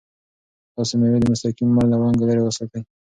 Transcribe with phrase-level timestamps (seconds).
[0.75, 2.81] تاسو مېوې د مستقیم لمر له وړانګو لرې وساتئ.